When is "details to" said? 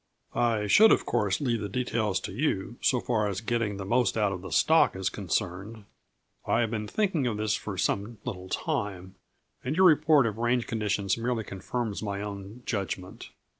1.69-2.31